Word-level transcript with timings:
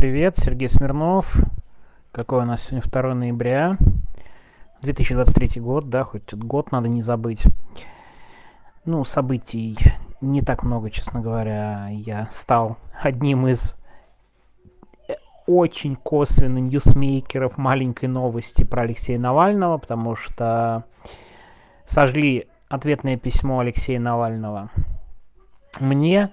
привет, 0.00 0.38
Сергей 0.38 0.70
Смирнов. 0.70 1.30
Какой 2.10 2.40
у 2.40 2.46
нас 2.46 2.62
сегодня 2.62 2.90
2 2.90 3.14
ноября, 3.14 3.76
2023 4.80 5.60
год, 5.60 5.90
да, 5.90 6.04
хоть 6.04 6.32
год 6.32 6.72
надо 6.72 6.88
не 6.88 7.02
забыть. 7.02 7.42
Ну, 8.86 9.04
событий 9.04 9.76
не 10.22 10.40
так 10.40 10.62
много, 10.62 10.88
честно 10.88 11.20
говоря. 11.20 11.88
Я 11.90 12.28
стал 12.30 12.78
одним 13.02 13.46
из 13.46 13.76
э, 15.06 15.16
очень 15.46 15.96
косвенно 15.96 16.56
ньюсмейкеров 16.56 17.58
маленькой 17.58 18.06
новости 18.06 18.64
про 18.64 18.84
Алексея 18.84 19.18
Навального, 19.18 19.76
потому 19.76 20.16
что 20.16 20.84
сожгли 21.84 22.48
ответное 22.70 23.18
письмо 23.18 23.58
Алексея 23.58 24.00
Навального 24.00 24.70
мне. 25.78 26.32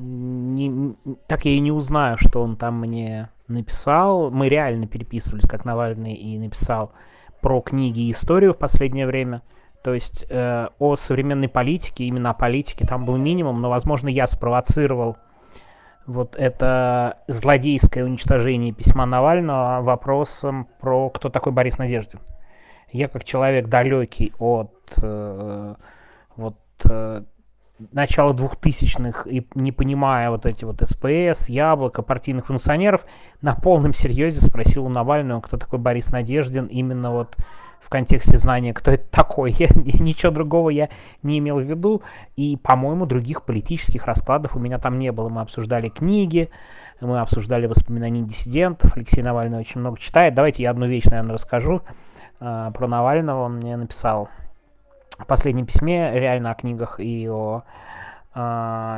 Не, 0.00 0.94
так 1.26 1.44
я 1.44 1.52
и 1.52 1.60
не 1.60 1.72
узнаю, 1.72 2.16
что 2.18 2.42
он 2.42 2.56
там 2.56 2.80
мне 2.80 3.30
написал. 3.48 4.30
Мы 4.30 4.48
реально 4.48 4.86
переписывались, 4.86 5.48
как 5.48 5.64
Навальный 5.64 6.14
и 6.14 6.38
написал 6.38 6.92
про 7.40 7.60
книги 7.60 8.00
и 8.00 8.12
историю 8.12 8.54
в 8.54 8.58
последнее 8.58 9.06
время. 9.06 9.42
То 9.82 9.94
есть 9.94 10.26
э, 10.28 10.68
о 10.78 10.96
современной 10.96 11.48
политике, 11.48 12.04
именно 12.04 12.30
о 12.30 12.34
политике 12.34 12.86
там 12.86 13.04
был 13.04 13.16
минимум, 13.16 13.60
но, 13.60 13.70
возможно, 13.70 14.08
я 14.08 14.26
спровоцировал 14.26 15.16
вот 16.06 16.36
это 16.36 17.18
злодейское 17.28 18.04
уничтожение 18.04 18.72
письма 18.72 19.06
Навального 19.06 19.82
вопросом 19.82 20.68
про 20.80 21.10
кто 21.10 21.28
такой 21.28 21.52
Борис 21.52 21.78
Надеждин. 21.78 22.20
Я 22.90 23.08
как 23.08 23.24
человек 23.24 23.68
далекий 23.68 24.32
от 24.38 24.72
э, 25.02 25.74
вот 26.36 26.56
э, 26.88 27.22
начала 27.92 28.32
двухтысячных 28.32 29.26
и 29.26 29.46
не 29.54 29.72
понимая 29.72 30.30
вот 30.30 30.46
эти 30.46 30.64
вот 30.64 30.80
СПС, 30.82 31.48
Яблоко, 31.48 32.02
партийных 32.02 32.46
функционеров, 32.46 33.04
на 33.40 33.54
полном 33.54 33.92
серьезе 33.92 34.40
спросил 34.40 34.86
у 34.86 34.88
Навального, 34.88 35.40
кто 35.40 35.56
такой 35.56 35.78
Борис 35.78 36.10
Надеждин, 36.10 36.66
именно 36.66 37.12
вот 37.12 37.36
в 37.80 37.90
контексте 37.90 38.36
знания, 38.36 38.74
кто 38.74 38.90
это 38.90 39.08
такой. 39.10 39.52
Я, 39.58 39.68
я, 39.68 39.98
ничего 39.98 40.30
другого 40.30 40.68
я 40.68 40.90
не 41.22 41.38
имел 41.38 41.58
в 41.58 41.62
виду. 41.62 42.02
И, 42.36 42.56
по-моему, 42.56 43.06
других 43.06 43.44
политических 43.44 44.04
раскладов 44.04 44.56
у 44.56 44.58
меня 44.58 44.78
там 44.78 44.98
не 44.98 45.10
было. 45.10 45.30
Мы 45.30 45.40
обсуждали 45.40 45.88
книги, 45.88 46.50
мы 47.00 47.20
обсуждали 47.20 47.66
воспоминания 47.66 48.22
диссидентов. 48.22 48.94
Алексей 48.94 49.22
Навальный 49.22 49.58
очень 49.58 49.80
много 49.80 49.98
читает. 49.98 50.34
Давайте 50.34 50.64
я 50.64 50.70
одну 50.70 50.86
вещь, 50.86 51.04
наверное, 51.04 51.34
расскажу 51.34 51.80
э, 52.40 52.70
про 52.74 52.88
Навального. 52.88 53.44
Он 53.44 53.56
мне 53.56 53.76
написал 53.76 54.28
в 55.18 55.26
последнем 55.26 55.66
письме 55.66 56.12
реально 56.18 56.52
о 56.52 56.54
книгах 56.54 57.00
и 57.00 57.28
о 57.28 57.64
э, 58.34 58.40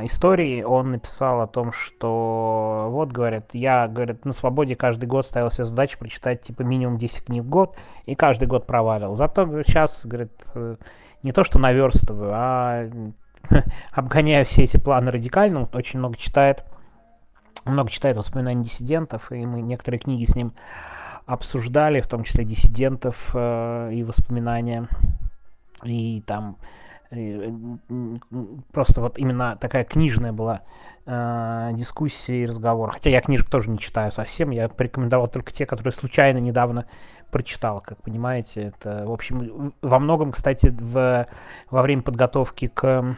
истории. 0.04 0.62
Он 0.62 0.92
написал 0.92 1.40
о 1.40 1.46
том, 1.46 1.72
что 1.72 2.88
вот, 2.90 3.10
говорят, 3.10 3.50
я, 3.52 3.88
говорит, 3.88 4.24
на 4.24 4.32
свободе 4.32 4.76
каждый 4.76 5.06
год 5.06 5.26
ставил 5.26 5.50
себе 5.50 5.64
задачу 5.64 5.98
прочитать 5.98 6.42
типа 6.42 6.62
минимум 6.62 6.98
10 6.98 7.24
книг 7.24 7.44
в 7.44 7.48
год, 7.48 7.76
и 8.06 8.14
каждый 8.14 8.46
год 8.46 8.66
провалил. 8.66 9.16
Зато 9.16 9.46
говорит, 9.46 9.66
сейчас, 9.66 10.04
говорит, 10.04 10.32
э, 10.54 10.76
не 11.22 11.32
то 11.32 11.42
что 11.42 11.58
наверстываю, 11.58 12.32
а 12.34 12.90
обгоняю 13.92 14.44
все 14.44 14.64
эти 14.64 14.76
планы 14.76 15.10
радикально, 15.10 15.60
он 15.60 15.68
очень 15.72 15.98
много 15.98 16.16
читает, 16.16 16.64
много 17.64 17.90
читает 17.90 18.16
воспоминаний 18.16 18.64
диссидентов, 18.64 19.32
и 19.32 19.46
мы 19.46 19.62
некоторые 19.62 20.00
книги 20.00 20.24
с 20.24 20.34
ним 20.34 20.52
обсуждали, 21.26 22.00
в 22.00 22.08
том 22.08 22.24
числе 22.24 22.44
диссидентов 22.44 23.30
э, 23.34 23.90
и 23.92 24.02
воспоминания 24.02 24.88
и 25.84 26.22
там 26.26 26.56
э, 27.10 27.50
просто 28.72 29.00
вот 29.00 29.18
именно 29.18 29.56
такая 29.56 29.84
книжная 29.84 30.32
была 30.32 30.62
э, 31.06 31.70
дискуссия 31.74 32.42
и 32.42 32.46
разговор. 32.46 32.92
Хотя 32.92 33.10
я 33.10 33.20
книжек 33.20 33.50
тоже 33.50 33.70
не 33.70 33.78
читаю 33.78 34.10
совсем, 34.12 34.50
я 34.50 34.68
порекомендовал 34.68 35.28
только 35.28 35.52
те, 35.52 35.66
которые 35.66 35.92
случайно 35.92 36.38
недавно 36.38 36.86
прочитал, 37.30 37.80
как 37.80 38.02
понимаете. 38.02 38.62
Это, 38.62 39.04
в 39.06 39.12
общем, 39.12 39.72
во 39.82 39.98
многом, 39.98 40.32
кстати, 40.32 40.68
в, 40.68 41.26
во 41.70 41.82
время 41.82 42.02
подготовки 42.02 42.68
к 42.68 43.16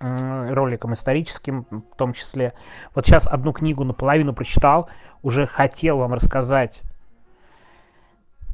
э, 0.00 0.52
роликам 0.52 0.94
историческим, 0.94 1.66
в 1.70 1.96
том 1.96 2.12
числе. 2.12 2.52
Вот 2.94 3.06
сейчас 3.06 3.26
одну 3.26 3.52
книгу 3.52 3.84
наполовину 3.84 4.34
прочитал, 4.34 4.88
уже 5.22 5.46
хотел 5.46 5.98
вам 5.98 6.14
рассказать 6.14 6.82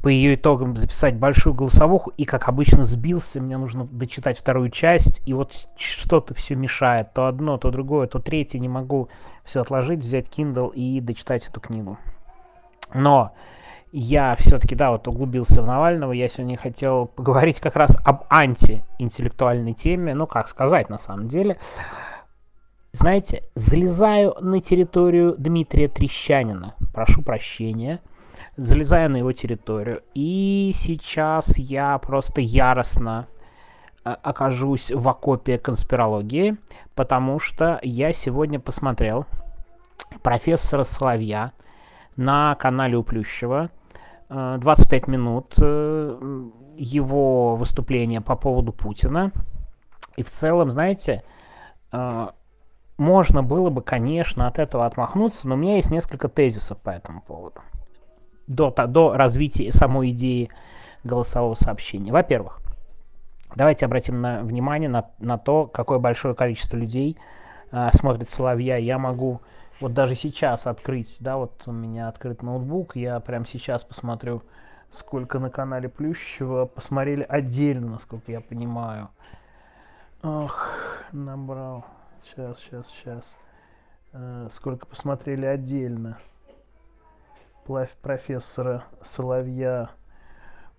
по 0.02 0.08
ее 0.08 0.34
итогам 0.34 0.76
записать 0.76 1.14
большую 1.14 1.54
голосовуху, 1.54 2.12
и, 2.16 2.24
как 2.24 2.48
обычно, 2.48 2.84
сбился, 2.84 3.40
мне 3.40 3.56
нужно 3.56 3.84
дочитать 3.84 4.36
вторую 4.36 4.68
часть, 4.70 5.22
и 5.26 5.32
вот 5.32 5.52
что-то 5.76 6.34
все 6.34 6.56
мешает, 6.56 7.12
то 7.14 7.26
одно, 7.26 7.56
то 7.56 7.70
другое, 7.70 8.08
то 8.08 8.18
третье, 8.18 8.58
не 8.58 8.68
могу 8.68 9.08
все 9.44 9.60
отложить, 9.60 10.00
взять 10.00 10.26
Kindle 10.26 10.74
и 10.74 11.00
дочитать 11.00 11.46
эту 11.46 11.60
книгу. 11.60 11.98
Но 12.92 13.32
я 13.92 14.34
все-таки, 14.36 14.74
да, 14.74 14.90
вот 14.90 15.06
углубился 15.06 15.62
в 15.62 15.66
Навального, 15.66 16.10
я 16.10 16.26
сегодня 16.26 16.56
хотел 16.56 17.06
поговорить 17.06 17.60
как 17.60 17.76
раз 17.76 17.96
об 18.04 18.24
антиинтеллектуальной 18.28 19.72
теме, 19.72 20.14
ну, 20.14 20.26
как 20.26 20.48
сказать 20.48 20.90
на 20.90 20.98
самом 20.98 21.28
деле. 21.28 21.58
Знаете, 22.90 23.44
залезаю 23.54 24.34
на 24.40 24.60
территорию 24.60 25.36
Дмитрия 25.38 25.86
Трещанина, 25.86 26.74
прошу 26.92 27.22
прощения– 27.22 28.00
залезаю 28.56 29.10
на 29.10 29.16
его 29.18 29.32
территорию. 29.32 30.02
И 30.14 30.72
сейчас 30.74 31.58
я 31.58 31.96
просто 31.98 32.40
яростно 32.40 33.28
э, 34.04 34.10
окажусь 34.10 34.90
в 34.90 35.08
окопе 35.08 35.58
конспирологии, 35.58 36.56
потому 36.94 37.38
что 37.38 37.78
я 37.82 38.12
сегодня 38.12 38.60
посмотрел 38.60 39.26
профессора 40.22 40.84
Соловья 40.84 41.52
на 42.16 42.54
канале 42.56 42.96
у 42.96 43.02
Плющева. 43.02 43.70
25 44.28 45.08
э, 45.08 45.10
минут 45.10 45.54
э, 45.58 46.48
его 46.76 47.56
выступления 47.56 48.20
по 48.20 48.36
поводу 48.36 48.72
Путина. 48.72 49.32
И 50.16 50.22
в 50.22 50.28
целом, 50.28 50.70
знаете, 50.70 51.22
можно 52.98 53.42
было 53.42 53.70
бы, 53.70 53.80
конечно, 53.80 54.46
от 54.46 54.58
этого 54.58 54.84
отмахнуться, 54.84 55.48
но 55.48 55.54
у 55.54 55.58
меня 55.58 55.76
есть 55.76 55.90
несколько 55.90 56.28
тезисов 56.28 56.78
по 56.82 56.90
этому 56.90 57.22
поводу 57.22 57.62
до, 58.46 58.70
до 58.70 59.16
развития 59.16 59.72
самой 59.72 60.10
идеи 60.10 60.50
голосового 61.04 61.54
сообщения. 61.54 62.12
Во-первых, 62.12 62.60
давайте 63.54 63.86
обратим 63.86 64.20
на, 64.20 64.40
внимание 64.40 64.88
на, 64.88 65.10
на 65.18 65.38
то, 65.38 65.66
какое 65.66 65.98
большое 65.98 66.34
количество 66.34 66.76
людей 66.76 67.16
э, 67.70 67.90
смотрит 67.94 68.30
Соловья. 68.30 68.76
Я 68.76 68.98
могу 68.98 69.40
вот 69.80 69.94
даже 69.94 70.14
сейчас 70.14 70.66
открыть, 70.66 71.16
да, 71.20 71.36
вот 71.36 71.62
у 71.66 71.72
меня 71.72 72.08
открыт 72.08 72.42
ноутбук, 72.42 72.94
я 72.96 73.18
прямо 73.20 73.46
сейчас 73.46 73.82
посмотрю, 73.82 74.42
сколько 74.90 75.38
на 75.38 75.50
канале 75.50 75.88
Плющева 75.88 76.66
посмотрели 76.66 77.26
отдельно, 77.28 77.92
насколько 77.92 78.30
я 78.30 78.40
понимаю. 78.40 79.08
Ох, 80.22 80.68
набрал. 81.10 81.84
Сейчас, 82.24 82.58
сейчас, 82.60 82.86
сейчас. 82.88 83.24
Э, 84.12 84.48
сколько 84.54 84.86
посмотрели 84.86 85.46
отдельно 85.46 86.18
профессора 88.02 88.84
Соловья 89.04 89.90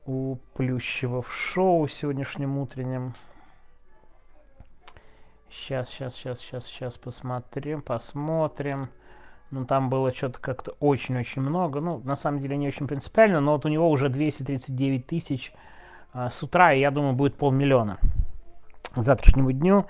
у 0.06 0.36
Плющева 0.54 1.22
в 1.22 1.32
шоу 1.32 1.88
сегодняшнем 1.88 2.58
утреннем. 2.58 3.14
Сейчас, 5.50 5.90
сейчас, 5.90 6.16
сейчас, 6.16 6.40
сейчас, 6.40 6.66
сейчас 6.66 6.98
посмотрим, 6.98 7.82
посмотрим. 7.82 8.90
Ну, 9.52 9.66
там 9.66 9.90
было 9.90 10.14
что-то 10.14 10.40
как-то 10.40 10.72
очень-очень 10.80 11.42
много. 11.42 11.80
Ну, 11.80 12.00
на 12.00 12.16
самом 12.16 12.40
деле 12.40 12.58
не 12.58 12.68
очень 12.68 12.88
принципиально, 12.88 13.40
но 13.40 13.54
вот 13.54 13.66
у 13.66 13.70
него 13.70 13.90
уже 13.90 14.10
239 14.10 15.08
тысяч 15.08 15.54
а, 16.12 16.30
с 16.30 16.42
утра, 16.44 16.74
и 16.74 16.80
я 16.80 16.92
думаю, 16.92 17.14
будет 17.14 17.38
полмиллиона 17.38 18.00
завтрашнему 18.96 19.52
дню 19.52 19.86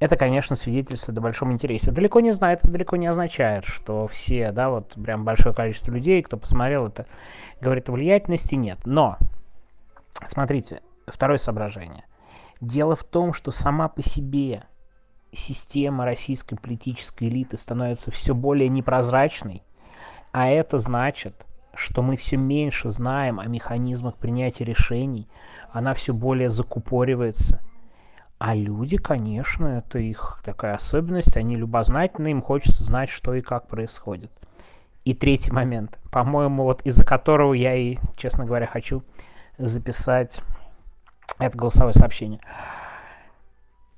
это, 0.00 0.16
конечно, 0.16 0.54
свидетельствует 0.54 1.18
о 1.18 1.20
большом 1.20 1.52
интересе. 1.52 1.90
Далеко 1.90 2.20
не 2.20 2.32
знаю, 2.32 2.56
это 2.56 2.70
далеко 2.70 2.96
не 2.96 3.06
означает, 3.08 3.64
что 3.64 4.06
все, 4.06 4.52
да, 4.52 4.70
вот 4.70 4.94
прям 4.94 5.24
большое 5.24 5.54
количество 5.54 5.92
людей, 5.92 6.22
кто 6.22 6.36
посмотрел 6.36 6.86
это, 6.86 7.06
говорит 7.60 7.88
о 7.88 7.92
влиятельности, 7.92 8.54
нет. 8.54 8.78
Но, 8.84 9.18
смотрите, 10.26 10.82
второе 11.06 11.38
соображение. 11.38 12.04
Дело 12.60 12.94
в 12.94 13.04
том, 13.04 13.32
что 13.32 13.50
сама 13.50 13.88
по 13.88 14.02
себе 14.02 14.64
система 15.32 16.04
российской 16.04 16.56
политической 16.56 17.28
элиты 17.28 17.58
становится 17.58 18.10
все 18.10 18.34
более 18.34 18.68
непрозрачной, 18.68 19.62
а 20.32 20.48
это 20.48 20.78
значит, 20.78 21.44
что 21.74 22.02
мы 22.02 22.16
все 22.16 22.36
меньше 22.36 22.90
знаем 22.90 23.40
о 23.40 23.46
механизмах 23.46 24.16
принятия 24.16 24.64
решений, 24.64 25.28
она 25.72 25.94
все 25.94 26.12
более 26.14 26.50
закупоривается, 26.50 27.60
а 28.38 28.54
люди, 28.54 28.96
конечно, 28.96 29.66
это 29.66 29.98
их 29.98 30.40
такая 30.44 30.74
особенность, 30.74 31.36
они 31.36 31.56
любознательны, 31.56 32.30
им 32.30 32.42
хочется 32.42 32.84
знать, 32.84 33.10
что 33.10 33.34
и 33.34 33.40
как 33.40 33.66
происходит. 33.66 34.30
И 35.04 35.14
третий 35.14 35.50
момент, 35.50 35.98
по-моему, 36.10 36.64
вот 36.64 36.82
из-за 36.82 37.04
которого 37.04 37.54
я 37.54 37.74
и, 37.74 37.98
честно 38.16 38.44
говоря, 38.44 38.66
хочу 38.66 39.02
записать 39.56 40.40
это 41.38 41.56
голосовое 41.56 41.94
сообщение. 41.94 42.40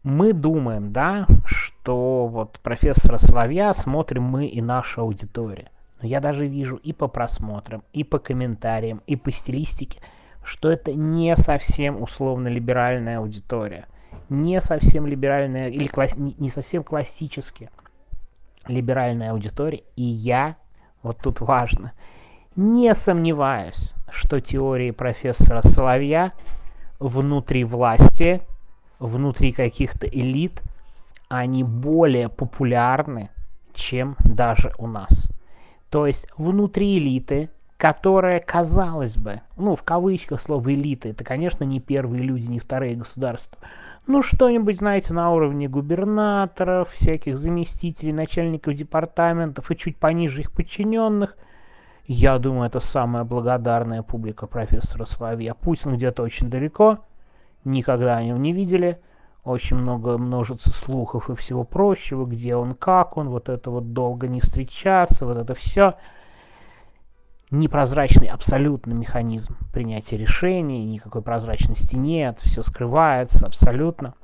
Мы 0.03 0.33
думаем, 0.33 0.93
да, 0.93 1.27
что 1.45 2.27
вот 2.27 2.59
профессора 2.61 3.19
Соловья 3.19 3.75
смотрим 3.75 4.23
мы 4.23 4.47
и 4.47 4.63
наша 4.63 5.03
аудитория. 5.03 5.69
Но 6.01 6.09
я 6.09 6.21
даже 6.21 6.47
вижу 6.47 6.77
и 6.77 6.95
по 6.95 7.09
просмотрам, 7.09 7.83
и 7.93 8.05
по 8.05 8.19
комментариям, 8.19 9.03
и 9.07 9.17
по 9.17 9.31
стилистике, 9.31 10.01
что 10.43 10.71
это 10.71 10.95
не 10.95 11.37
совсем 11.37 12.01
условно-либеральная 12.01 13.19
аудитория. 13.19 13.87
Не 14.29 14.61
совсем 14.61 15.07
либеральная, 15.07 15.69
или 15.69 15.89
класс, 15.89 16.17
не 16.17 16.51
совсем 16.51 16.85
классически 16.85 17.71
либеральная 18.67 19.33
аудитория. 19.33 19.83
И 19.97 20.03
я, 20.03 20.57
вот 21.03 21.19
тут 21.19 21.41
важно, 21.41 21.93
не 22.57 22.95
сомневаюсь, 22.95 23.95
что 24.11 24.41
теории 24.41 24.91
профессора 24.91 25.63
Соловья 25.63 26.33
внутри 26.99 27.65
власти, 27.65 28.43
внутри 28.99 29.53
каких-то 29.53 30.07
элит, 30.07 30.63
они 31.29 31.65
более 31.65 32.29
популярны, 32.29 33.31
чем 33.73 34.17
даже 34.25 34.73
у 34.79 34.87
нас. 34.87 35.31
То 35.91 36.07
есть 36.07 36.29
внутри 36.37 36.99
элиты, 36.99 37.51
которая, 37.77 38.41
казалось 38.41 39.17
бы, 39.17 39.41
ну, 39.57 39.75
в 39.75 39.83
кавычках 39.83 40.41
слово 40.41 40.75
элита, 40.75 41.09
это, 41.09 41.25
конечно, 41.25 41.65
не 41.65 41.81
первые 41.81 42.23
люди, 42.23 42.47
не 42.47 42.59
вторые 42.59 42.95
государства, 42.95 43.59
ну, 44.07 44.23
что-нибудь, 44.23 44.79
знаете, 44.79 45.15
на 45.15 45.33
уровне 45.33 45.69
губернаторов, 45.69 46.91
всяких 46.91 47.37
заместителей, 47.37 48.13
начальников 48.13 48.75
департаментов 48.75 49.71
и 49.71 49.77
чуть 49.77 49.97
пониже 49.97 50.41
их 50.41 50.53
подчиненных– 50.53 51.37
я 52.13 52.41
думаю, 52.41 52.67
это 52.67 52.81
самая 52.81 53.23
благодарная 53.23 54.03
публика 54.03 54.49
профессора 54.49 55.05
Соловья. 55.05 55.55
Путин 55.55 55.95
где-то 55.95 56.25
очень 56.25 56.51
далеко, 56.51 56.99
никогда 57.65 58.17
о 58.17 58.25
нем 58.25 58.43
не 58.43 58.53
видели. 58.53 58.99
Очень 59.45 59.77
много 59.77 60.19
множится 60.19 60.71
слухов 60.71 61.31
и 61.31 61.37
всего 61.37 61.63
прочего, 61.63 62.27
где 62.27 62.57
он, 62.57 62.75
как 62.75 63.17
он, 63.17 63.29
вот 63.29 63.49
это 63.49 63.71
вот 63.71 63.93
долго 63.93 64.27
не 64.27 64.41
встречаться, 64.41 65.25
вот 65.25 65.37
это 65.37 65.55
все. 65.55 65.95
Непрозрачный 67.51 68.29
абсолютно 68.29 68.93
механизм 68.93 69.57
принятия 69.73 70.17
решений, 70.17 70.85
никакой 70.85 71.21
прозрачности 71.21 71.97
нет, 71.97 72.39
все 72.41 72.63
скрывается 72.63 73.47
абсолютно. 73.47 74.15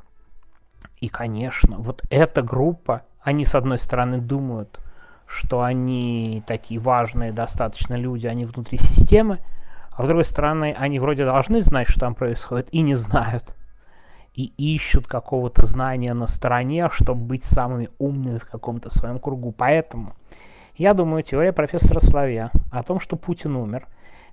И, 1.01 1.09
конечно, 1.09 1.79
вот 1.79 2.05
эта 2.09 2.43
группа, 2.43 3.03
они, 3.21 3.45
с 3.45 3.57
одной 3.57 3.79
стороны, 3.79 4.19
думают, 4.19 4.81
что 5.27 5.63
они 5.63 6.45
такие 6.47 6.79
важные 6.79 7.33
достаточно 7.33 7.95
люди, 7.95 8.29
они 8.29 8.45
внутри 8.45 8.79
системы, 8.79 9.41
а 9.91 10.05
с 10.05 10.07
другой 10.07 10.25
стороны, 10.25 10.75
они 10.79 11.01
вроде 11.01 11.25
должны 11.25 11.61
знать, 11.63 11.89
что 11.89 12.01
там 12.01 12.15
происходит, 12.15 12.69
и 12.71 12.81
не 12.83 12.95
знают. 12.95 13.57
И 14.35 14.45
ищут 14.57 15.09
какого-то 15.09 15.65
знания 15.67 16.15
на 16.15 16.27
стороне, 16.27 16.91
чтобы 16.93 17.23
быть 17.23 17.45
самыми 17.45 17.89
умными 17.99 18.39
в 18.39 18.47
каком-то 18.47 18.91
своем 18.91 19.19
кругу. 19.19 19.51
Поэтому 19.51 20.15
я 20.77 20.95
думаю, 20.95 21.23
теория 21.23 21.53
профессора 21.53 22.01
Славья 22.01 22.51
о 22.71 22.83
том, 22.83 23.01
что 23.01 23.17
Путин 23.17 23.57
умер, 23.57 23.87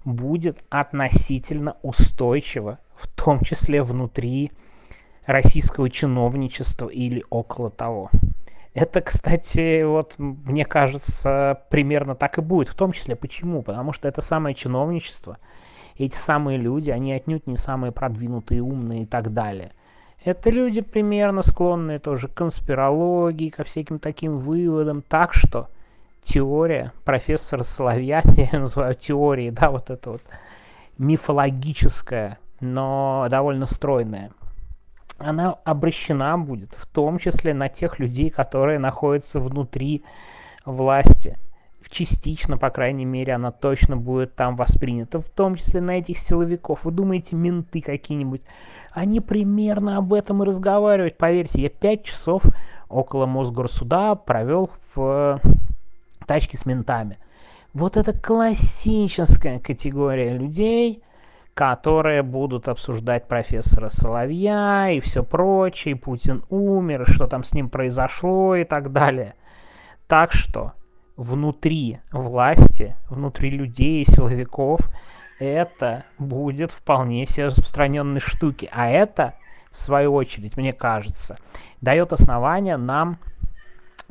будет 0.05 0.63
относительно 0.69 1.77
устойчива, 1.81 2.79
в 2.95 3.07
том 3.07 3.41
числе 3.41 3.81
внутри 3.81 4.51
российского 5.25 5.89
чиновничества 5.89 6.89
или 6.89 7.23
около 7.29 7.69
того. 7.69 8.09
Это, 8.73 9.01
кстати, 9.01 9.83
вот 9.83 10.15
мне 10.17 10.65
кажется, 10.65 11.61
примерно 11.69 12.15
так 12.15 12.37
и 12.39 12.41
будет. 12.41 12.67
В 12.67 12.75
том 12.75 12.91
числе 12.91 13.15
почему? 13.15 13.61
Потому 13.61 13.93
что 13.93 14.07
это 14.07 14.21
самое 14.21 14.55
чиновничество, 14.55 15.37
эти 15.97 16.15
самые 16.15 16.57
люди, 16.57 16.89
они 16.89 17.13
отнюдь 17.13 17.47
не 17.47 17.55
самые 17.55 17.91
продвинутые, 17.91 18.61
умные 18.61 19.03
и 19.03 19.05
так 19.05 19.31
далее. 19.31 19.71
Это 20.25 20.49
люди 20.49 20.81
примерно 20.81 21.43
склонные 21.43 21.99
тоже 21.99 22.27
к 22.27 22.33
конспирологии, 22.33 23.49
ко 23.49 23.63
всяким 23.63 23.99
таким 23.99 24.39
выводам. 24.39 25.01
Так 25.01 25.33
что 25.33 25.67
теория 26.23 26.93
профессора 27.03 27.63
Соловья, 27.63 28.21
я 28.37 28.43
ее 28.43 28.59
называю 28.59 28.95
теорией, 28.95 29.51
да, 29.51 29.69
вот 29.71 29.89
это 29.89 30.11
вот 30.11 30.21
мифологическая, 30.97 32.39
но 32.59 33.27
довольно 33.29 33.65
стройная– 33.65 34.31
она 35.23 35.53
обращена 35.63 36.37
будет 36.37 36.73
в 36.75 36.85
том 36.87 37.19
числе 37.19 37.53
на 37.53 37.69
тех 37.69 37.99
людей, 37.99 38.29
которые 38.29 38.79
находятся 38.79 39.39
внутри 39.39 40.03
власти. 40.65 41.37
Частично, 41.89 42.57
по 42.57 42.71
крайней 42.71 43.05
мере, 43.05 43.33
она 43.33 43.51
точно 43.51 43.95
будет 43.95 44.35
там 44.35 44.55
воспринята, 44.55 45.19
в 45.19 45.29
том 45.29 45.55
числе 45.55 45.79
на 45.79 45.99
этих 45.99 46.17
силовиков. 46.17 46.85
Вы 46.85 46.91
думаете, 46.91 47.35
менты 47.35 47.81
какие-нибудь? 47.81 48.41
Они 48.91 49.19
примерно 49.19 49.97
об 49.97 50.13
этом 50.13 50.41
и 50.41 50.45
разговаривают. 50.45 51.17
Поверьте, 51.17 51.61
я 51.61 51.69
пять 51.69 52.03
часов 52.03 52.43
около 52.89 53.27
Мосгорсуда 53.27 54.15
провел 54.15 54.71
в 54.95 55.39
тачке 56.25 56.57
с 56.57 56.65
ментами. 56.65 57.17
Вот 57.73 57.97
это 57.97 58.13
классическая 58.13 59.59
категория 59.59 60.37
людей– 60.37 61.03
которые 61.53 62.23
будут 62.23 62.67
обсуждать 62.67 63.27
профессора 63.27 63.89
Соловья 63.89 64.89
и 64.89 64.99
все 64.99 65.23
прочее, 65.23 65.95
Путин 65.95 66.43
умер, 66.49 67.05
что 67.09 67.27
там 67.27 67.43
с 67.43 67.53
ним 67.53 67.69
произошло 67.69 68.55
и 68.55 68.63
так 68.63 68.91
далее. 68.91 69.35
Так 70.07 70.33
что 70.33 70.73
внутри 71.15 71.99
власти, 72.11 72.95
внутри 73.09 73.51
людей 73.51 74.01
и 74.01 74.09
силовиков 74.09 74.81
это 75.39 76.05
будет 76.17 76.71
вполне 76.71 77.27
себе 77.27 77.47
распространенной 77.47 78.19
штуки. 78.19 78.67
А 78.71 78.89
это, 78.89 79.35
в 79.71 79.77
свою 79.79 80.13
очередь, 80.13 80.57
мне 80.57 80.73
кажется, 80.73 81.37
дает 81.81 82.13
основание 82.13 82.77
нам 82.77 83.19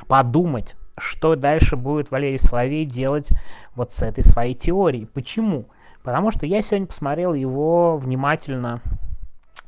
подумать, 0.06 0.76
что 0.98 1.36
дальше 1.36 1.76
будет 1.76 2.10
Валерий 2.10 2.38
Соловей 2.38 2.84
делать 2.84 3.30
вот 3.74 3.92
с 3.92 4.02
этой 4.02 4.24
своей 4.24 4.54
теорией. 4.54 5.06
Почему? 5.06 5.66
Потому 6.02 6.30
что 6.30 6.46
я 6.46 6.62
сегодня 6.62 6.86
посмотрел 6.86 7.32
его 7.34 7.96
внимательно 7.96 8.80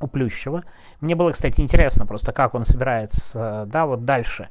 у 0.01 0.07
Плющева. 0.07 0.65
Мне 1.01 1.15
было, 1.15 1.33
кстати, 1.33 1.61
интересно 1.61 2.07
просто, 2.07 2.33
как 2.33 2.55
он 2.55 2.65
собирается, 2.65 3.65
да, 3.69 3.87
вот 3.87 4.05
дальше 4.05 4.49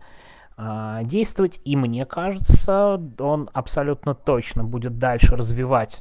э, 0.58 1.00
действовать. 1.04 1.60
И 1.66 1.76
мне 1.76 2.06
кажется, 2.06 3.02
он 3.20 3.50
абсолютно 3.54 4.16
точно 4.16 4.64
будет 4.64 4.98
дальше 4.98 5.36
развивать 5.36 6.00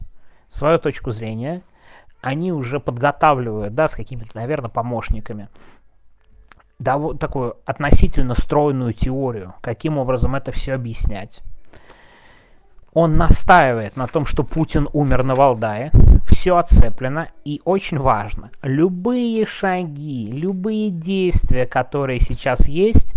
свою 0.48 0.78
точку 0.78 1.10
зрения. 1.10 1.62
Они 2.20 2.52
уже 2.52 2.78
подготавливают, 2.78 3.74
да, 3.74 3.88
с 3.88 3.94
какими-то, 3.94 4.30
наверное, 4.34 4.70
помощниками 4.70 5.48
да, 6.78 6.98
вот 6.98 7.18
такую 7.18 7.56
относительно 7.64 8.34
стройную 8.34 8.92
теорию, 8.92 9.54
каким 9.60 9.98
образом 9.98 10.34
это 10.34 10.52
все 10.52 10.74
объяснять 10.74 11.42
он 12.94 13.16
настаивает 13.16 13.96
на 13.96 14.06
том, 14.06 14.26
что 14.26 14.44
Путин 14.44 14.88
умер 14.92 15.22
на 15.22 15.34
Валдае, 15.34 15.90
все 16.30 16.56
отцеплено, 16.56 17.28
и 17.44 17.60
очень 17.64 17.98
важно, 17.98 18.50
любые 18.62 19.46
шаги, 19.46 20.26
любые 20.26 20.90
действия, 20.90 21.66
которые 21.66 22.20
сейчас 22.20 22.68
есть, 22.68 23.14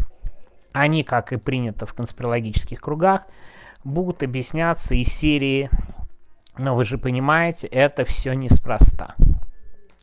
они, 0.72 1.04
как 1.04 1.34
и 1.34 1.38
принято 1.38 1.86
в 1.86 1.94
конспирологических 1.94 2.80
кругах, 2.80 3.24
будут 3.84 4.24
объясняться 4.24 4.96
из 4.96 5.08
серии 5.10 5.70
«Но 6.58 6.74
вы 6.74 6.86
же 6.86 6.98
понимаете, 6.98 7.68
это 7.68 8.06
все 8.06 8.34
неспроста». 8.34 9.16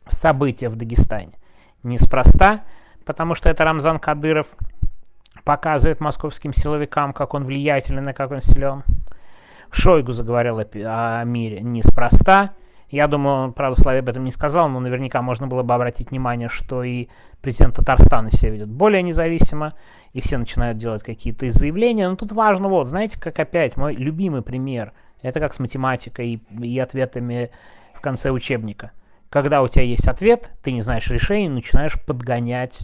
События 0.07 0.69
в 0.69 0.75
Дагестане 0.75 1.33
неспроста, 1.81 2.61
потому 3.05 3.35
что 3.35 3.49
это 3.49 3.63
Рамзан 3.63 3.99
Кадыров 3.99 4.47
показывает 5.43 5.99
московским 5.99 6.53
силовикам, 6.53 7.13
как 7.13 7.33
он 7.33 7.43
влиятельный, 7.43 8.13
как 8.13 8.31
он 8.31 8.41
силен– 8.41 8.83
Шойгу 9.73 10.11
заговорил 10.11 10.59
о, 10.59 11.19
о 11.19 11.23
мире 11.23 11.61
неспроста. 11.61 12.53
Я 12.89 13.07
думаю, 13.07 13.51
правда, 13.53 13.81
Славе 13.81 13.99
об 13.99 14.09
этом 14.09 14.23
не 14.23 14.31
сказал, 14.31 14.69
но 14.69 14.79
наверняка 14.79 15.21
можно 15.23 15.47
было 15.47 15.63
бы 15.63 15.73
обратить 15.73 16.11
внимание, 16.11 16.47
что 16.47 16.83
и 16.83 17.07
президент 17.41 17.75
Татарстана 17.75 18.31
себя 18.31 18.51
ведет 18.51 18.69
более 18.69 19.01
независимо, 19.01 19.73
и 20.13 20.21
все 20.21 20.37
начинают 20.37 20.77
делать 20.77 21.01
какие-то 21.01 21.49
заявления. 21.49 22.07
Но 22.07 22.15
тут 22.15 22.31
важно, 22.31 22.69
вот, 22.69 22.87
знаете, 22.87 23.19
как 23.19 23.39
опять, 23.39 23.77
мой 23.77 23.95
любимый 23.95 24.43
пример, 24.43 24.93
это 25.23 25.39
как 25.39 25.55
с 25.55 25.59
математикой 25.59 26.33
и, 26.33 26.63
и 26.63 26.77
ответами 26.77 27.49
в 27.95 28.01
конце 28.01 28.29
учебника. 28.29 28.91
Когда 29.31 29.63
у 29.63 29.67
тебя 29.67 29.83
есть 29.83 30.07
ответ, 30.07 30.51
ты 30.61 30.71
не 30.71 30.83
знаешь 30.83 31.09
решения, 31.09 31.49
начинаешь 31.49 31.99
подгонять 32.05 32.81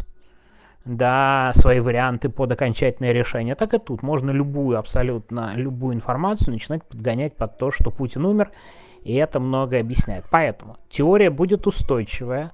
да, 0.85 1.51
свои 1.55 1.79
варианты 1.79 2.29
под 2.29 2.51
окончательное 2.51 3.11
решение. 3.11 3.55
Так 3.55 3.73
и 3.73 3.79
тут 3.79 4.01
можно 4.01 4.31
любую, 4.31 4.79
абсолютно 4.79 5.53
любую 5.55 5.95
информацию 5.95 6.53
начинать 6.53 6.83
подгонять 6.83 7.35
под 7.35 7.57
то, 7.57 7.71
что 7.71 7.91
Путин 7.91 8.25
умер, 8.25 8.51
и 9.03 9.13
это 9.15 9.39
многое 9.39 9.81
объясняет. 9.81 10.25
Поэтому 10.29 10.77
теория 10.89 11.29
будет 11.29 11.67
устойчивая, 11.67 12.51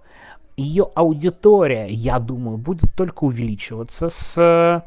ее 0.58 0.90
аудитория, 0.96 1.88
я 1.88 2.20
думаю, 2.20 2.58
будет 2.58 2.94
только 2.96 3.26
увеличиваться 3.26 4.10
с 4.10 4.84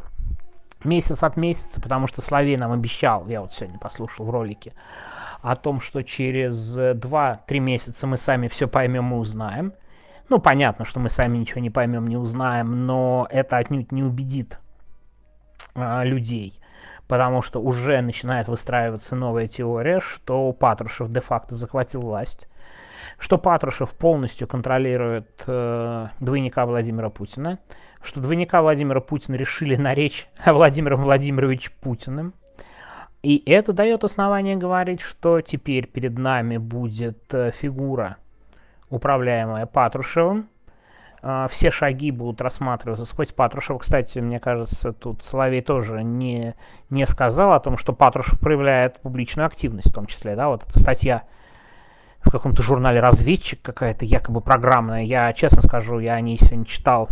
месяц 0.85 1.23
от 1.23 1.37
месяца, 1.37 1.80
потому 1.80 2.07
что 2.07 2.23
Славей 2.23 2.57
нам 2.57 2.73
обещал, 2.73 3.26
я 3.28 3.40
вот 3.42 3.52
сегодня 3.52 3.78
послушал 3.78 4.26
в 4.26 4.30
ролике, 4.30 4.73
о 5.42 5.57
том, 5.57 5.80
что 5.80 6.02
через 6.02 6.76
2-3 6.76 7.59
месяца 7.59 8.07
мы 8.07 8.16
сами 8.16 8.49
все 8.49 8.66
поймем 8.66 9.12
и 9.14 9.16
узнаем. 9.16 9.73
Ну, 10.29 10.39
понятно, 10.39 10.85
что 10.85 11.01
мы 11.01 11.09
сами 11.09 11.39
ничего 11.39 11.61
не 11.61 11.71
поймем, 11.71 12.07
не 12.07 12.17
узнаем, 12.17 12.87
но 12.87 13.27
это 13.31 13.57
отнюдь 13.57 13.93
не 13.93 14.03
убедит 14.03 14.59
а, 15.75 16.05
людей. 16.05 16.61
Потому 17.07 17.41
что 17.41 17.63
уже 17.63 18.03
начинает 18.03 18.49
выстраиваться 18.49 19.17
новая 19.17 19.49
теория, 19.49 20.01
что 20.01 20.53
Патрушев 20.53 21.11
де-факто 21.11 21.55
захватил 21.55 22.03
власть, 22.03 22.47
что 23.19 23.39
Патрушев 23.39 23.93
полностью 23.93 24.47
контролирует 24.47 25.43
э, 25.47 26.09
двойника 26.21 26.67
Владимира 26.67 27.09
Путина, 27.09 27.59
что 28.03 28.21
двойника 28.21 28.61
Владимира 28.61 29.01
Путина 29.01 29.37
решили 29.37 29.77
наречь 29.77 30.29
Владимиром 30.47 31.03
Владимировичем 31.03 31.73
Путиным. 31.81 32.35
И 33.23 33.43
это 33.51 33.73
дает 33.73 34.05
основание 34.05 34.57
говорить, 34.57 35.01
что 35.01 35.41
теперь 35.41 35.87
перед 35.87 36.19
нами 36.19 36.59
будет 36.59 37.33
э, 37.33 37.51
фигура, 37.53 38.19
управляемая 38.90 39.66
Патрушевым. 39.66 40.49
Э, 41.23 41.47
все 41.50 41.71
шаги 41.71 42.11
будут 42.11 42.40
рассматриваться 42.40 43.04
сквозь 43.04 43.33
Патрушева. 43.33 43.78
Кстати, 43.78 44.18
мне 44.18 44.40
кажется, 44.40 44.92
тут 44.92 45.23
Соловей 45.23 45.62
тоже 45.62 46.02
не, 46.02 46.54
не 46.90 47.07
сказал 47.07 47.52
о 47.52 47.61
том, 47.61 47.76
что 47.76 47.92
Патрушев 47.92 48.38
проявляет 48.38 49.00
публичную 49.00 49.47
активность 49.47 49.90
в 49.90 49.95
том 49.95 50.07
числе. 50.07 50.37
Да? 50.37 50.49
Вот 50.49 50.64
эта 50.64 50.78
статья 50.78 51.25
в 52.21 52.30
каком-то 52.30 52.62
журнале 52.62 53.00
«Разведчик» 53.00 53.62
какая-то 53.62 54.04
якобы 54.04 54.40
программная. 54.40 55.02
Я, 55.02 55.33
честно 55.33 55.62
скажу, 55.62 55.99
я 55.99 56.14
о 56.14 56.21
ней 56.21 56.37
сегодня 56.38 56.64
читал 56.64 57.09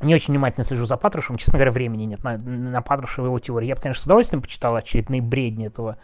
не 0.00 0.14
очень 0.14 0.34
внимательно 0.34 0.64
слежу 0.64 0.84
за 0.84 0.96
Патрушевым, 0.96 1.38
честно 1.38 1.54
говоря, 1.54 1.72
времени 1.72 2.04
нет 2.04 2.22
на, 2.22 2.36
на 2.36 2.82
Патрушева 2.82 3.26
его 3.26 3.38
теории. 3.38 3.66
Я 3.66 3.76
бы, 3.76 3.80
конечно, 3.80 4.02
с 4.02 4.04
удовольствием 4.04 4.42
почитал 4.42 4.76
очередные 4.76 5.22
бредни 5.22 5.66
этого 5.66 5.96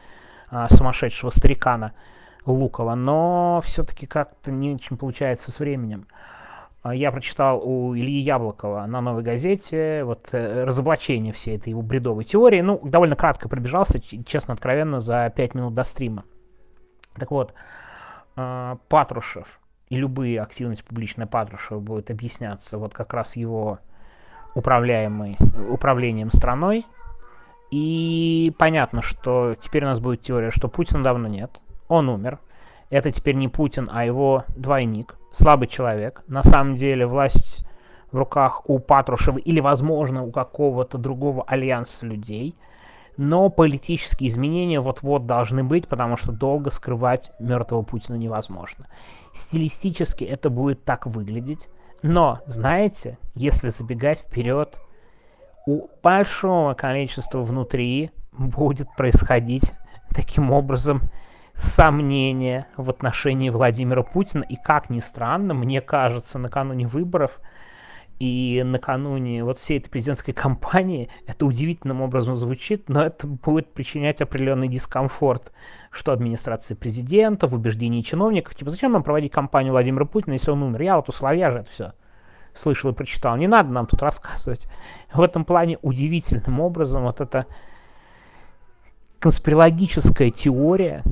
а, 0.50 0.68
сумасшедшего 0.70 1.30
старикана 1.30 1.92
Лукова, 2.46 2.94
но 2.94 3.60
все-таки 3.64 4.06
как-то 4.06 4.50
не 4.50 4.74
очень 4.74 4.96
получается 4.96 5.50
с 5.50 5.58
временем. 5.58 6.06
А, 6.82 6.94
я 6.94 7.12
прочитал 7.12 7.60
у 7.62 7.94
Ильи 7.94 8.20
Яблокова 8.20 8.86
на 8.86 9.00
«Новой 9.00 9.22
газете» 9.22 10.02
вот 10.04 10.28
э, 10.32 10.64
разоблачение 10.64 11.32
всей 11.32 11.56
этой 11.56 11.70
его 11.70 11.82
бредовой 11.82 12.24
теории. 12.24 12.60
Ну, 12.60 12.80
довольно 12.82 13.14
кратко 13.14 13.48
пробежался, 13.48 14.00
честно, 14.00 14.54
откровенно, 14.54 14.98
за 14.98 15.32
5 15.34 15.54
минут 15.54 15.74
до 15.74 15.84
стрима. 15.84 16.24
Так 17.14 17.30
вот, 17.30 17.54
э, 18.36 18.76
Патрушев 18.88 19.60
и 19.88 19.96
любые 19.96 20.40
активности 20.40 20.82
публичной 20.82 21.26
Патрушева 21.26 21.78
будет 21.78 22.10
объясняться 22.10 22.78
вот 22.78 22.94
как 22.94 23.14
раз 23.14 23.36
его 23.36 23.78
управляемой, 24.54 25.36
управлением 25.70 26.30
страной. 26.30 26.86
И 27.70 28.52
понятно, 28.58 29.02
что 29.02 29.54
теперь 29.58 29.84
у 29.84 29.86
нас 29.86 30.00
будет 30.00 30.22
теория, 30.22 30.50
что 30.50 30.68
Путина 30.68 31.02
давно 31.02 31.28
нет, 31.28 31.60
он 31.92 32.08
умер. 32.08 32.38
Это 32.90 33.10
теперь 33.10 33.36
не 33.36 33.48
Путин, 33.48 33.88
а 33.90 34.04
его 34.04 34.44
двойник, 34.54 35.16
слабый 35.30 35.68
человек. 35.68 36.22
На 36.26 36.42
самом 36.42 36.74
деле 36.74 37.06
власть 37.06 37.64
в 38.10 38.16
руках 38.16 38.68
у 38.68 38.78
Патрушева 38.78 39.38
или, 39.38 39.60
возможно, 39.60 40.24
у 40.24 40.30
какого-то 40.30 40.98
другого 40.98 41.42
альянса 41.44 42.06
людей– 42.06 42.56
но 43.16 43.50
политические 43.50 44.30
изменения 44.30 44.80
вот-вот 44.80 45.26
должны 45.26 45.62
быть, 45.62 45.88
потому 45.88 46.16
что 46.16 46.32
долго 46.32 46.70
скрывать 46.70 47.30
мертвого 47.38 47.82
Путина 47.82 48.16
невозможно. 48.16 48.86
Стилистически 49.34 50.24
это 50.24 50.50
будет 50.50 50.84
так 50.84 51.06
выглядеть, 51.06 51.68
но, 52.02 52.40
знаете, 52.46 53.18
если 53.34 53.68
забегать 53.68 54.20
вперед, 54.20 54.78
у 55.66 55.88
большого 56.02 56.74
количества 56.74 57.42
внутри 57.42 58.10
будет 58.32 58.88
происходить 58.96 59.72
таким 60.10 60.50
образом 60.50 61.02
сомнения 61.54 62.66
в 62.76 62.90
отношении 62.90 63.50
Владимира 63.50 64.02
Путина. 64.02 64.42
И 64.42 64.56
как 64.56 64.90
ни 64.90 65.00
странно, 65.00 65.54
мне 65.54 65.80
кажется, 65.80 66.38
накануне 66.38 66.86
выборов– 66.86 67.40
и 68.22 68.62
накануне 68.64 69.42
вот 69.42 69.58
всей 69.58 69.78
этой 69.78 69.90
президентской 69.90 70.32
кампании 70.32 71.10
это 71.26 71.44
удивительным 71.44 72.02
образом 72.02 72.36
звучит, 72.36 72.88
но 72.88 73.04
это 73.04 73.26
будет 73.26 73.72
причинять 73.72 74.20
определенный 74.20 74.68
дискомфорт, 74.68 75.50
что 75.90 76.12
администрации 76.12 76.74
президента, 76.74 77.48
в 77.48 77.54
убеждении 77.54 78.00
чиновников, 78.00 78.54
типа, 78.54 78.70
зачем 78.70 78.92
нам 78.92 79.02
проводить 79.02 79.32
кампанию 79.32 79.72
Владимира 79.72 80.04
Путина, 80.04 80.34
если 80.34 80.52
он 80.52 80.62
умер? 80.62 80.82
Я 80.82 80.96
вот 80.96 81.08
у 81.08 81.12
Соловья 81.12 81.50
же 81.50 81.58
это 81.58 81.70
все 81.72 81.92
слышал 82.54 82.92
и 82.92 82.94
прочитал. 82.94 83.36
Не 83.36 83.48
надо 83.48 83.70
нам 83.70 83.88
тут 83.88 84.00
рассказывать. 84.02 84.68
В 85.12 85.20
этом 85.20 85.44
плане 85.44 85.78
удивительным 85.82 86.60
образом 86.60 87.02
вот 87.02 87.20
эта 87.20 87.46
конспирологическая 89.18 90.30
теория, 90.30 91.02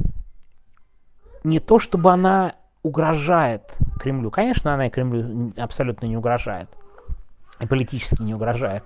не 1.44 1.60
то 1.60 1.78
чтобы 1.78 2.10
она 2.10 2.54
угрожает 2.82 3.76
Кремлю. 4.00 4.30
Конечно, 4.30 4.74
она 4.74 4.86
и 4.86 4.90
Кремлю 4.90 5.52
абсолютно 5.56 6.06
не 6.06 6.16
угрожает 6.16 6.68
и 7.60 7.66
политически 7.66 8.22
не 8.22 8.34
угрожает. 8.34 8.84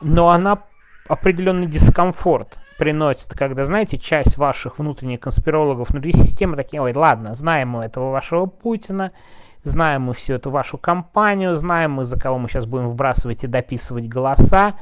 Но 0.00 0.28
она 0.28 0.62
определенный 1.08 1.66
дискомфорт 1.66 2.58
приносит, 2.78 3.32
когда, 3.32 3.64
знаете, 3.64 3.98
часть 3.98 4.36
ваших 4.36 4.78
внутренних 4.78 5.20
конспирологов 5.20 5.90
внутри 5.90 6.12
системы 6.12 6.56
такие, 6.56 6.82
ой, 6.82 6.92
ладно, 6.94 7.34
знаем 7.34 7.70
мы 7.70 7.84
этого 7.84 8.10
вашего 8.10 8.46
Путина, 8.46 9.12
знаем 9.62 10.02
мы 10.02 10.14
всю 10.14 10.34
эту 10.34 10.50
вашу 10.50 10.76
кампанию, 10.76 11.54
знаем 11.54 11.92
мы, 11.92 12.04
за 12.04 12.18
кого 12.18 12.38
мы 12.38 12.48
сейчас 12.48 12.66
будем 12.66 12.88
вбрасывать 12.88 13.44
и 13.44 13.46
дописывать 13.46 14.08
голоса 14.08 14.74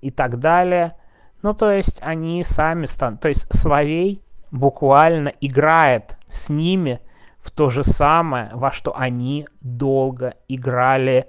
и 0.00 0.10
так 0.10 0.38
далее. 0.40 0.94
Ну, 1.42 1.54
то 1.54 1.70
есть 1.70 1.98
они 2.00 2.42
сами 2.42 2.86
станут, 2.86 3.20
то 3.20 3.28
есть 3.28 3.46
Соловей 3.54 4.22
буквально 4.50 5.32
играет 5.40 6.16
с 6.28 6.48
ними 6.48 7.00
в 7.38 7.50
то 7.50 7.68
же 7.68 7.84
самое, 7.84 8.50
во 8.54 8.72
что 8.72 8.96
они 8.96 9.46
долго 9.60 10.34
играли 10.48 11.28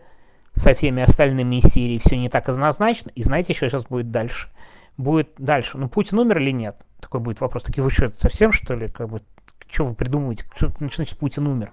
со 0.53 0.73
всеми 0.73 1.03
остальными 1.03 1.57
из 1.57 1.65
Сирии 1.71 1.99
все 1.99 2.17
не 2.17 2.29
так 2.29 2.49
однозначно. 2.49 3.11
И 3.13 3.23
знаете, 3.23 3.53
что 3.53 3.69
сейчас 3.69 3.85
будет 3.85 4.09
дальше? 4.09 4.49
Будет 4.97 5.29
дальше. 5.37 5.77
Ну, 5.77 5.87
Путин 5.87 6.17
умер 6.17 6.39
или 6.39 6.51
нет? 6.51 6.75
Такой 6.99 7.21
будет 7.21 7.39
вопрос. 7.39 7.63
Такие, 7.63 7.83
вы 7.83 7.91
что, 7.91 8.11
совсем, 8.17 8.51
что 8.51 8.73
ли? 8.73 8.87
Как 8.87 9.07
бы, 9.07 9.21
что 9.69 9.85
вы 9.85 9.93
придумываете? 9.93 10.45
Что 10.55 10.71
значит 10.79 11.19
Путин 11.19 11.47
умер? 11.47 11.71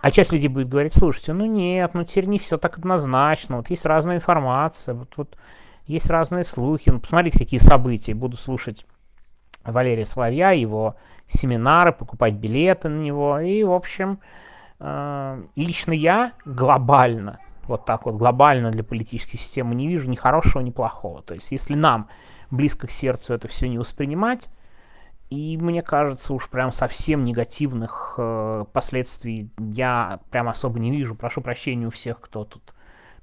А 0.00 0.10
часть 0.10 0.32
людей 0.32 0.48
будет 0.48 0.68
говорить, 0.68 0.94
слушайте, 0.94 1.32
ну 1.32 1.44
нет, 1.44 1.92
ну 1.92 2.04
теперь 2.04 2.24
не 2.24 2.38
все 2.38 2.56
так 2.56 2.78
однозначно, 2.78 3.58
вот 3.58 3.68
есть 3.68 3.84
разная 3.84 4.16
информация, 4.16 4.94
вот, 4.94 5.12
вот 5.16 5.36
есть 5.86 6.08
разные 6.08 6.42
слухи, 6.42 6.88
ну 6.88 7.00
посмотрите, 7.00 7.38
какие 7.38 7.60
события, 7.60 8.14
буду 8.14 8.38
слушать 8.38 8.86
Валерия 9.64 10.04
Соловья, 10.04 10.50
его 10.50 10.96
семинары, 11.26 11.92
покупать 11.92 12.34
билеты 12.34 12.88
на 12.88 13.00
него, 13.00 13.38
и, 13.38 13.62
в 13.62 13.72
общем, 13.72 14.20
э, 14.78 15.42
лично 15.56 15.92
я 15.92 16.32
глобально 16.44 17.38
вот 17.70 17.84
так 17.84 18.04
вот 18.04 18.16
глобально 18.16 18.70
для 18.70 18.82
политической 18.82 19.36
системы 19.36 19.74
не 19.74 19.86
вижу 19.86 20.10
ни 20.10 20.16
хорошего, 20.16 20.60
ни 20.60 20.70
плохого. 20.70 21.22
То 21.22 21.34
есть 21.34 21.52
если 21.52 21.74
нам 21.74 22.08
близко 22.50 22.88
к 22.88 22.90
сердцу 22.90 23.32
это 23.32 23.48
все 23.48 23.68
не 23.68 23.78
воспринимать, 23.78 24.48
и 25.30 25.56
мне 25.56 25.80
кажется, 25.80 26.34
уж 26.34 26.50
прям 26.50 26.72
совсем 26.72 27.24
негативных 27.24 28.14
э, 28.18 28.64
последствий 28.72 29.50
я 29.58 30.18
прям 30.30 30.48
особо 30.48 30.80
не 30.80 30.90
вижу. 30.90 31.14
Прошу 31.14 31.40
прощения 31.40 31.86
у 31.86 31.90
всех, 31.90 32.20
кто 32.20 32.44
тут 32.44 32.74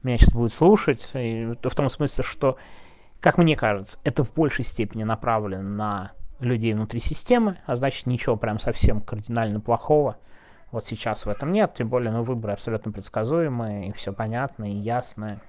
меня 0.03 0.17
сейчас 0.17 0.34
будет 0.34 0.53
слушать. 0.53 1.06
И, 1.13 1.53
в 1.62 1.75
том 1.75 1.89
смысле, 1.89 2.24
что, 2.24 2.58
как 3.20 3.38
мне 3.38 3.58
кажется, 3.58 4.00
это 4.06 4.24
в 4.24 4.34
большей 4.34 4.63
степени 4.63 5.03
направлено 5.03 5.63
на 5.63 6.12
людей 6.39 6.74
внутри 6.74 7.00
системы, 7.00 7.58
а 7.65 7.75
значит 7.75 8.06
ничего 8.06 8.36
прям 8.36 8.60
совсем 8.60 9.01
кардинально 9.01 9.60
плохого 9.60 10.17
вот 10.72 10.86
сейчас 10.86 11.25
в 11.25 11.29
этом 11.29 11.51
нет, 11.51 11.74
тем 11.77 11.88
более, 11.88 12.12
ну, 12.12 12.24
выборы 12.24 12.53
абсолютно 12.53 12.91
предсказуемые, 12.91 13.89
и 13.89 13.91
все 13.94 14.12
понятно, 14.12 14.70
и 14.70 14.75
ясно, 14.75 15.39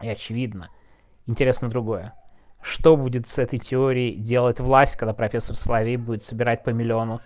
и 0.00 0.08
очевидно. 0.08 0.70
Интересно 1.26 1.68
другое. 1.68 2.14
Что 2.62 2.96
будет 2.96 3.28
с 3.28 3.38
этой 3.38 3.58
теорией 3.58 4.16
делать 4.16 4.58
власть, 4.58 4.96
когда 4.96 5.12
профессор 5.12 5.56
Соловей 5.56 5.96
будет 5.96 6.24
собирать 6.24 6.64
по 6.64 6.70
миллиону 6.70 7.20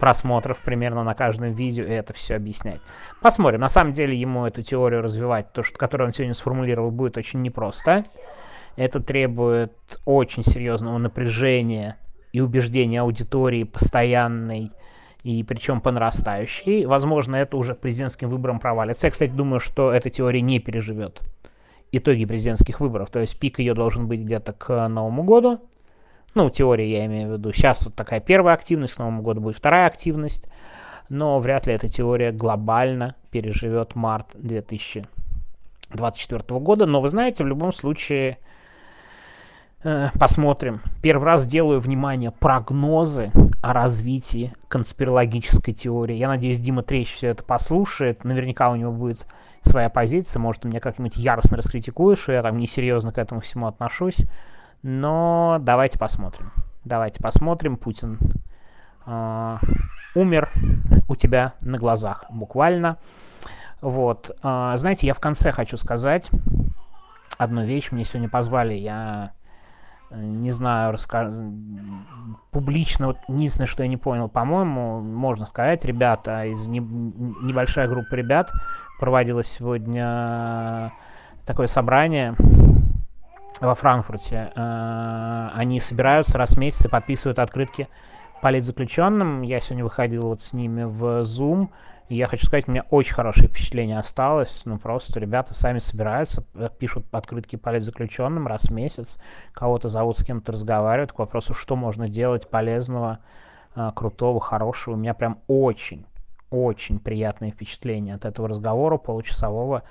просмотров 0.00 0.58
примерно 0.60 1.04
на 1.04 1.14
каждом 1.14 1.52
видео 1.52 1.84
и 1.84 1.90
это 1.90 2.12
все 2.12 2.34
объяснять. 2.34 2.80
Посмотрим. 3.22 3.60
На 3.60 3.68
самом 3.68 3.92
деле 3.92 4.16
ему 4.16 4.44
эту 4.44 4.62
теорию 4.62 5.00
развивать, 5.00 5.52
то, 5.52 5.62
что, 5.62 5.78
которую 5.78 6.08
он 6.08 6.12
сегодня 6.12 6.34
сформулировал, 6.34 6.90
будет 6.90 7.16
очень 7.16 7.40
непросто. 7.42 8.04
Это 8.76 8.98
требует 8.98 9.72
очень 10.04 10.42
серьезного 10.42 10.98
напряжения 10.98 11.96
и 12.34 12.40
убеждения 12.40 13.00
аудитории 13.00 13.62
постоянной, 13.62 14.72
и 15.22 15.44
причем 15.44 15.80
по 15.80 15.92
нарастающей. 15.92 16.84
Возможно, 16.84 17.36
это 17.36 17.56
уже 17.56 17.76
к 17.76 17.78
президентским 17.78 18.28
выборам 18.28 18.58
провалится. 18.58 19.06
Я, 19.06 19.12
кстати, 19.12 19.30
думаю, 19.30 19.60
что 19.60 19.92
эта 19.92 20.10
теория 20.10 20.40
не 20.40 20.58
переживет 20.58 21.22
итоги 21.92 22.24
президентских 22.24 22.80
выборов. 22.80 23.10
То 23.10 23.20
есть 23.20 23.38
пик 23.38 23.60
ее 23.60 23.72
должен 23.72 24.08
быть 24.08 24.22
где-то 24.22 24.52
к 24.52 24.88
Новому 24.88 25.22
году. 25.22 25.60
Ну, 26.34 26.50
теория 26.50 26.90
я 26.90 27.06
имею 27.06 27.28
в 27.28 27.32
виду. 27.34 27.52
Сейчас 27.52 27.84
вот 27.84 27.94
такая 27.94 28.18
первая 28.18 28.56
активность, 28.56 28.94
к 28.94 28.98
Новому 28.98 29.22
году 29.22 29.40
будет 29.40 29.56
вторая 29.56 29.86
активность. 29.86 30.48
Но 31.08 31.38
вряд 31.38 31.68
ли 31.68 31.74
эта 31.74 31.88
теория 31.88 32.32
глобально 32.32 33.14
переживет 33.30 33.94
март 33.94 34.26
2024 34.34 36.58
года. 36.58 36.86
Но 36.86 37.00
вы 37.00 37.10
знаете, 37.10 37.44
в 37.44 37.46
любом 37.46 37.72
случае 37.72 38.38
посмотрим. 40.18 40.80
Первый 41.02 41.24
раз 41.24 41.46
делаю, 41.46 41.80
внимание, 41.80 42.30
прогнозы 42.30 43.30
о 43.62 43.72
развитии 43.72 44.52
конспирологической 44.68 45.74
теории. 45.74 46.16
Я 46.16 46.28
надеюсь, 46.28 46.58
Дима 46.58 46.82
Трещ 46.82 47.14
все 47.14 47.28
это 47.28 47.44
послушает. 47.44 48.24
Наверняка 48.24 48.70
у 48.70 48.76
него 48.76 48.92
будет 48.92 49.26
своя 49.60 49.90
позиция. 49.90 50.40
Может, 50.40 50.64
меня 50.64 50.80
как-нибудь 50.80 51.16
яростно 51.16 51.56
раскритикуешь, 51.56 52.18
что 52.18 52.32
я 52.32 52.42
там 52.42 52.56
несерьезно 52.58 53.12
к 53.12 53.18
этому 53.18 53.40
всему 53.40 53.66
отношусь. 53.66 54.26
Но 54.82 55.58
давайте 55.60 55.98
посмотрим. 55.98 56.52
Давайте 56.84 57.22
посмотрим. 57.22 57.76
Путин 57.76 58.18
э, 59.06 59.56
умер 60.14 60.50
у 61.08 61.16
тебя 61.16 61.54
на 61.60 61.78
глазах 61.78 62.24
буквально. 62.30 62.98
Вот. 63.80 64.30
Э, 64.42 64.72
знаете, 64.76 65.06
я 65.06 65.14
в 65.14 65.20
конце 65.20 65.52
хочу 65.52 65.76
сказать 65.76 66.30
одну 67.38 67.64
вещь. 67.64 67.90
Мне 67.90 68.04
сегодня 68.04 68.28
позвали, 68.28 68.74
я 68.74 69.32
не 70.16 70.50
знаю, 70.50 70.92
раска... 70.92 71.30
публично, 72.50 73.08
вот 73.08 73.18
единственное, 73.28 73.66
что 73.66 73.82
я 73.82 73.88
не 73.88 73.96
понял, 73.96 74.28
по-моему, 74.28 75.00
можно 75.00 75.46
сказать, 75.46 75.84
ребята, 75.84 76.44
из 76.46 76.66
не... 76.68 76.80
небольшая 76.80 77.88
группа 77.88 78.14
ребят 78.14 78.50
проводила 78.98 79.44
сегодня 79.44 80.92
такое 81.44 81.66
собрание 81.66 82.34
во 83.60 83.74
Франкфурте. 83.74 84.52
Э, 84.54 85.50
они 85.54 85.80
собираются 85.80 86.38
раз 86.38 86.52
в 86.52 86.58
месяц 86.58 86.86
и 86.86 86.88
подписывают 86.88 87.38
открытки 87.38 87.88
политзаключенным. 88.44 89.40
Я 89.40 89.58
сегодня 89.58 89.84
выходил 89.84 90.24
вот 90.24 90.42
с 90.42 90.52
ними 90.52 90.82
в 90.82 91.22
Zoom, 91.22 91.70
и 92.10 92.16
я 92.16 92.26
хочу 92.26 92.44
сказать, 92.44 92.68
у 92.68 92.72
меня 92.72 92.84
очень 92.90 93.14
хорошее 93.14 93.48
впечатление 93.48 93.98
осталось. 93.98 94.66
Ну, 94.66 94.76
просто 94.76 95.18
ребята 95.18 95.54
сами 95.54 95.78
собираются, 95.78 96.44
э, 96.54 96.68
пишут 96.78 97.06
открытки 97.10 97.56
политзаключенным 97.56 98.46
раз 98.46 98.64
в 98.64 98.70
месяц, 98.70 99.18
кого-то 99.54 99.88
зовут, 99.88 100.18
с 100.18 100.24
кем-то 100.24 100.52
разговаривают 100.52 101.12
к 101.12 101.18
вопросу, 101.20 101.54
что 101.54 101.74
можно 101.74 102.06
делать 102.06 102.50
полезного, 102.50 103.20
э, 103.76 103.90
крутого, 103.94 104.40
хорошего. 104.40 104.92
У 104.92 104.98
меня 104.98 105.14
прям 105.14 105.38
очень, 105.46 106.04
очень 106.50 106.98
приятное 106.98 107.50
впечатление 107.50 108.14
от 108.14 108.26
этого 108.26 108.46
разговора 108.46 108.98
получасового. 108.98 109.84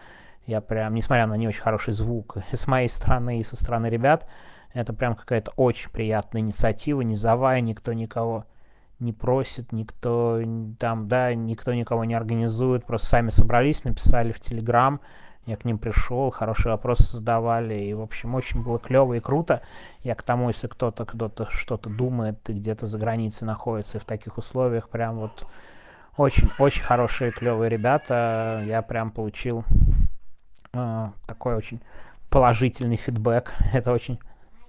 Я 0.46 0.62
прям, 0.62 0.94
несмотря 0.94 1.26
на 1.26 1.38
не 1.38 1.48
очень 1.48 1.64
хороший 1.64 1.94
звук 1.94 2.38
с 2.52 2.68
моей 2.68 2.88
стороны 2.88 3.40
и 3.40 3.44
со 3.44 3.56
стороны 3.56 3.88
ребят, 3.88 4.30
это 4.74 4.94
прям 4.94 5.16
какая-то 5.16 5.52
очень 5.56 5.90
приятная 5.92 6.42
инициатива, 6.42 7.02
низовая, 7.02 7.62
никто 7.62 7.94
никого 7.94 8.46
не 9.00 9.14
просит, 9.14 9.72
никто 9.72 10.42
там, 10.80 11.08
да, 11.08 11.34
никто 11.34 11.74
никого 11.74 12.06
не 12.06 12.14
организует, 12.14 12.86
просто 12.86 13.08
сами 13.08 13.30
собрались, 13.30 13.84
написали 13.84 14.32
в 14.32 14.40
Телеграм, 14.40 15.02
я 15.46 15.58
к 15.58 15.66
ним 15.66 15.78
пришел, 15.78 16.32
хорошие 16.32 16.72
вопросы 16.72 17.18
задавали, 17.18 17.76
и, 17.76 17.94
в 17.94 18.02
общем, 18.02 18.34
очень 18.34 18.64
было 18.64 18.80
клево 18.80 19.14
и 19.16 19.20
круто. 19.20 19.62
Я 20.02 20.16
к 20.16 20.24
тому, 20.24 20.48
если 20.48 20.68
кто-то 20.68 21.06
кто-то 21.06 21.48
что-то 21.52 21.90
думает 21.90 22.50
и 22.50 22.54
где-то 22.54 22.88
за 22.88 22.98
границей 22.98 23.46
находится, 23.46 23.98
и 23.98 24.02
в 24.02 24.06
таких 24.06 24.38
условиях 24.38 24.88
прям 24.88 25.18
вот 25.18 25.46
очень-очень 26.16 26.84
хорошие, 26.84 27.32
клевые 27.32 27.70
ребята. 27.70 28.64
Я 28.66 28.82
прям 28.82 29.12
получил 29.12 29.66
э, 30.74 31.10
такой 31.26 31.56
очень 31.56 31.82
положительный 32.30 32.96
фидбэк. 32.96 33.54
Это 33.74 33.92
очень, 33.92 34.20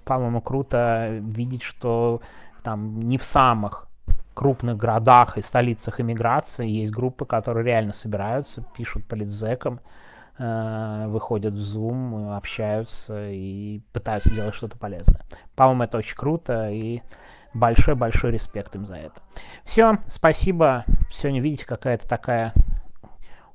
по-моему, 0.04 0.40
круто 0.40 1.08
видеть, 1.20 1.62
что 1.62 2.20
там 2.62 3.00
не 3.00 3.18
в 3.18 3.24
самых 3.24 3.88
крупных 4.34 4.76
городах 4.76 5.38
и 5.38 5.42
столицах 5.42 6.00
иммиграции 6.00 6.68
есть 6.68 6.92
группы, 6.92 7.24
которые 7.24 7.64
реально 7.64 7.92
собираются, 7.92 8.64
пишут 8.76 9.06
политзекам, 9.06 9.80
э, 10.38 11.06
выходят 11.08 11.54
в 11.54 11.58
Zoom, 11.58 12.36
общаются 12.36 13.30
и 13.30 13.80
пытаются 13.92 14.34
делать 14.34 14.54
что-то 14.54 14.76
полезное. 14.76 15.22
По-моему, 15.54 15.84
это 15.84 15.98
очень 15.98 16.16
круто 16.16 16.70
и 16.70 17.02
большой-большой 17.54 18.32
респект 18.32 18.74
им 18.74 18.84
за 18.84 18.96
это. 18.96 19.22
Все, 19.62 19.98
спасибо. 20.08 20.84
Сегодня, 21.12 21.40
видите, 21.40 21.64
какая-то 21.64 22.08
такая 22.08 22.52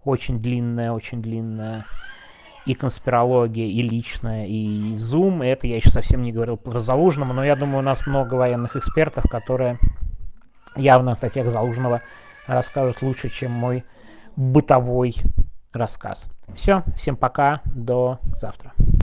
очень 0.05 0.41
длинная, 0.41 0.93
очень 0.93 1.21
длинная 1.21 1.85
и 2.69 2.75
конспирология, 2.75 3.65
и 3.65 3.81
личная, 3.81 4.45
и 4.45 4.93
Zoom. 4.93 5.43
И 5.43 5.49
это 5.49 5.65
я 5.65 5.77
еще 5.77 5.89
совсем 5.89 6.21
не 6.21 6.31
говорил 6.31 6.55
про 6.55 6.77
Залужного, 6.77 7.33
но 7.33 7.43
я 7.43 7.55
думаю, 7.55 7.79
у 7.79 7.81
нас 7.81 8.05
много 8.05 8.35
военных 8.35 8.75
экспертов, 8.75 9.23
которые 9.23 9.79
явно 10.75 11.13
о 11.13 11.15
статьях 11.15 11.47
Залужного 11.47 12.01
расскажут 12.45 13.01
лучше, 13.01 13.29
чем 13.29 13.51
мой 13.53 13.85
бытовой 14.35 15.15
рассказ. 15.73 16.29
Все, 16.55 16.83
всем 16.95 17.17
пока, 17.17 17.61
до 17.65 18.19
завтра. 18.35 18.73